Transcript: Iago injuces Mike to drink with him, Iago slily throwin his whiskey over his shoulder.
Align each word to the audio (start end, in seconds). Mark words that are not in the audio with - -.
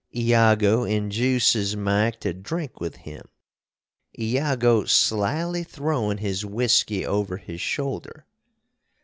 Iago 0.15 0.83
injuces 0.83 1.75
Mike 1.75 2.19
to 2.21 2.33
drink 2.33 2.79
with 2.81 2.95
him, 2.95 3.27
Iago 4.19 4.85
slily 4.85 5.63
throwin 5.63 6.17
his 6.17 6.43
whiskey 6.43 7.05
over 7.05 7.37
his 7.37 7.61
shoulder. 7.61 8.25